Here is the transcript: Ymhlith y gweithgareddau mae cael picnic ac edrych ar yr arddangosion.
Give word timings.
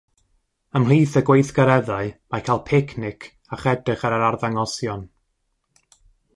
Ymhlith 0.77 1.13
y 1.21 1.21
gweithgareddau 1.27 2.09
mae 2.33 2.45
cael 2.49 2.63
picnic 2.71 3.29
ac 3.57 3.69
edrych 3.75 4.09
ar 4.11 4.19
yr 4.19 4.29
arddangosion. 4.33 5.07